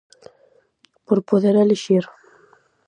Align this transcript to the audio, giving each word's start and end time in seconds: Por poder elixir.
Por 1.07 1.19
poder 1.29 1.55
elixir. 1.63 2.05